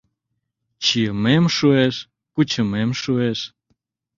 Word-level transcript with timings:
Чийымем 0.83 1.45
шуэш, 1.55 1.95
кучымем 2.33 2.89
шуэш. 3.01 3.39